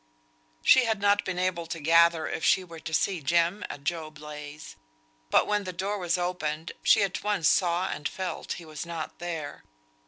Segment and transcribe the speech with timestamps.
[0.63, 4.17] She had not been able to gather if she were to see Jem at Job
[4.17, 4.75] Legh's;
[5.29, 9.19] but when the door was opened, she at once saw and felt he was not
[9.19, 9.63] there.